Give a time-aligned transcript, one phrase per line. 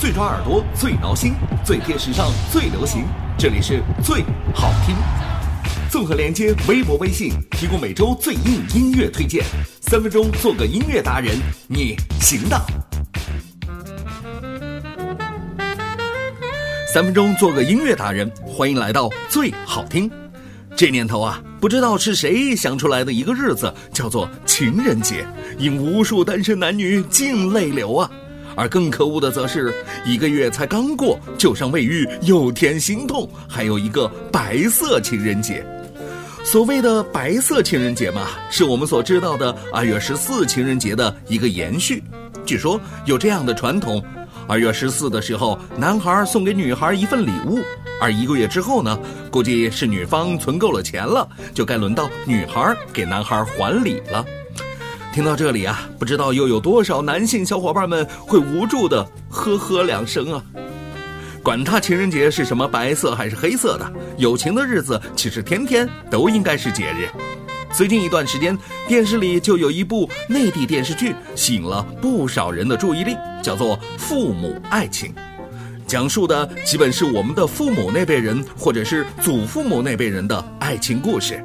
[0.00, 3.04] 最抓耳朵，最挠心，最贴时尚，最流行。
[3.36, 4.96] 这里是最好听。
[5.90, 9.44] 综合连接微博、微信，提供每周最硬音乐推荐。
[9.82, 11.36] 三分钟做个音乐达人，
[11.68, 12.58] 你行的。
[16.90, 20.10] 三分钟做个音乐达人，欢迎来到最好听。
[20.74, 25.26] 这年头啊，不知道是谁想出来的一个日子，叫做情人节，
[25.58, 28.10] 引无数单身男女尽泪流啊。
[28.56, 29.72] 而更可恶的，则是
[30.04, 35.64] 一个月才刚过，就上卫浴又添心痛，还有一个白色情人节。
[36.42, 42.02] 所谓的白色情人节嘛，是我们所知道的二月十四情人节的一个延续。
[42.46, 44.02] 据说有这样的传统：
[44.48, 47.60] 二月十四的时候，男孩送给女孩一份礼物，
[48.00, 48.98] 而一个月之后呢，
[49.30, 54.24] 估计是女方存够了钱了，就该轮到女孩给男孩还礼了。
[55.12, 60.42] 听到这里啊，不知道又有多少男性小伙伴们会无助的呵呵两声啊！
[61.42, 67.08] 管他情人节是什么白色还是黑色的，有情的日子其实天天都应该是节日。
[67.72, 75.08] 最近一段时间，电视里就有一部内地电视剧吸引了不少人的注意力，叫做《父母爱情》，
[75.88, 81.44] 讲述的基本是我们的父母那辈人或者是祖父母那辈人的爱情故事。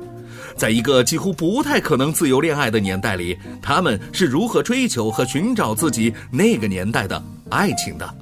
[0.57, 8.15] 在一个几乎不太可能自由恋爱的年代里，他们是如何追求和寻找自己那个年代的爱情的？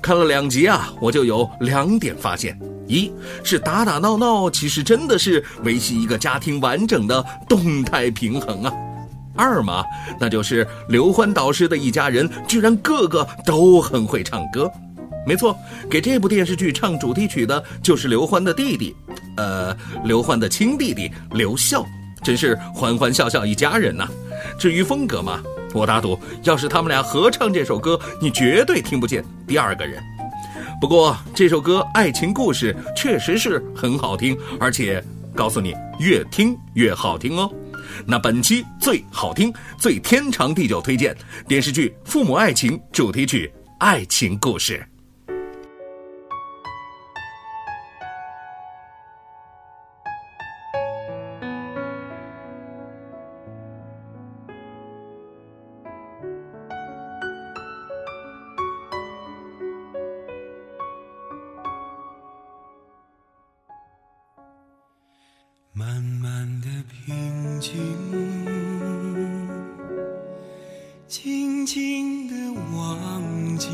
[0.00, 3.12] 看了两集啊，我就有两点发现：一
[3.44, 8.72] 是打打闹闹其实真的是维系一个家庭完整的动态平衡啊；
[9.36, 9.84] 二嘛，
[10.18, 14.68] 那就是刘欢导师的一家人居然个个都很会唱歌。
[15.24, 15.56] 没错，
[15.88, 18.96] 给这部电视剧唱主题曲的就是刘欢的弟弟，
[19.36, 21.84] 呃，刘欢的亲弟弟刘笑，
[22.22, 24.08] 真是欢欢笑笑一家人呐。
[24.58, 30.02] 至于风格嘛，我打赌，要是他们俩合唱这首歌，你绝对听不见第二个人。
[30.80, 35.02] 不过这首歌爱情故事确实是很好听，而且
[35.34, 37.50] 告诉你，越听越好听哦。
[38.06, 41.16] 那本期最好听、最天长地久推荐
[41.46, 44.84] 电视剧《父母爱情》主题曲《爱情故事》。
[71.74, 72.34] 轻的
[72.76, 73.66] 忘记，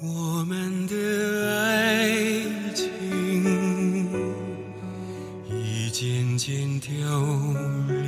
[0.00, 0.94] 我们的
[1.54, 2.08] 爱
[2.74, 2.88] 情
[5.50, 6.88] 已渐渐凋
[7.88, 8.00] 零，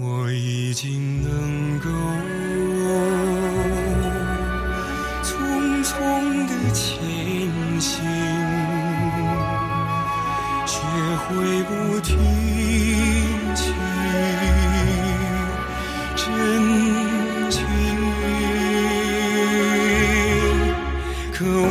[0.00, 1.90] 我已经能够
[5.24, 6.86] 匆匆的前。
[7.80, 8.04] 行，
[10.66, 10.76] 学
[11.26, 12.14] 会不去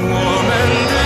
[0.09, 0.96] 我们的。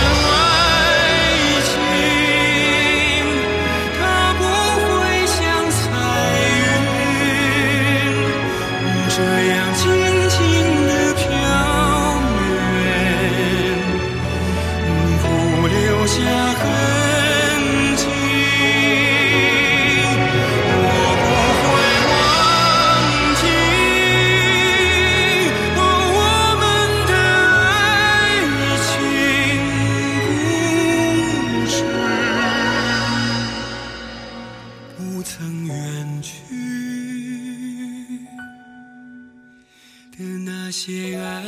[40.72, 41.42] 些爱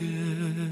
[0.00, 0.67] 的。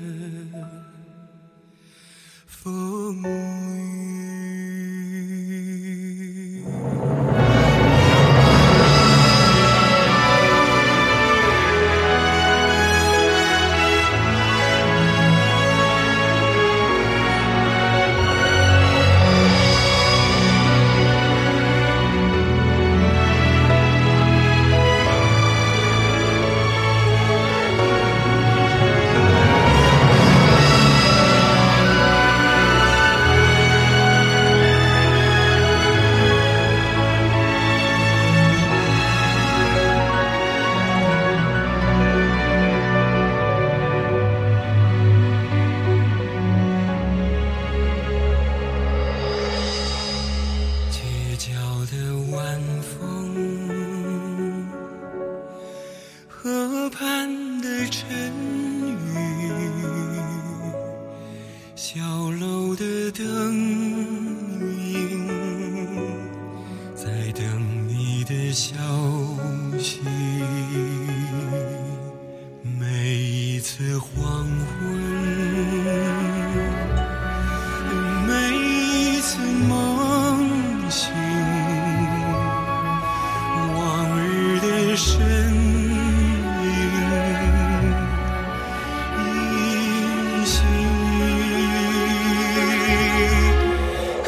[56.99, 58.09] 般的沉
[58.89, 59.13] 雨，
[61.75, 62.01] 小
[62.41, 63.55] 楼的灯
[64.93, 65.29] 影，
[66.95, 68.75] 在等你的消
[69.79, 70.01] 息。
[72.63, 74.66] 每一次黄昏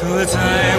[0.00, 0.78] 可在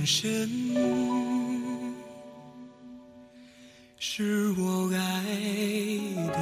[0.00, 0.48] 眼神
[3.98, 5.24] 是我爱
[6.32, 6.38] 的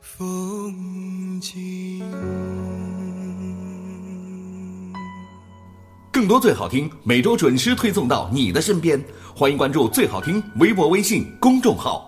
[0.00, 2.00] 风景。
[6.10, 8.98] 更多最好听，每周准时推送到你的身边。
[9.36, 12.07] 欢迎关注最好听微博、微信公众号。